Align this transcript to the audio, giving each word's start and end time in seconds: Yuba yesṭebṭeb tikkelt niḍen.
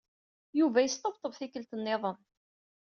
Yuba 0.59 0.79
yesṭebṭeb 0.81 1.33
tikkelt 1.39 1.71
niḍen. 1.77 2.17